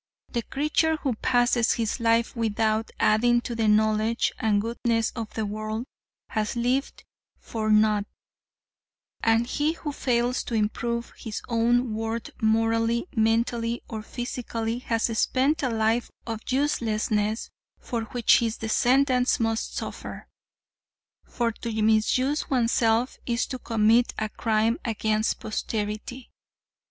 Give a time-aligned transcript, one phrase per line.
[0.31, 5.45] The creature who passes his life without adding to the knowledge and goodness of the
[5.45, 5.85] world
[6.29, 7.03] has lived
[7.37, 8.05] for naught,
[9.23, 15.61] and he who fails to improve his own worth morally, mentally or physically has spent
[15.61, 20.27] a life of uselessness for which his descendants must suffer;
[21.27, 26.31] for to misuse oneself is to commit a crime against posterity.